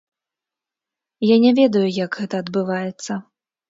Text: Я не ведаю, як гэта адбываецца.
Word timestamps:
Я 1.33 1.37
не 1.45 1.51
ведаю, 1.61 1.87
як 2.03 2.11
гэта 2.23 2.35
адбываецца. 2.49 3.25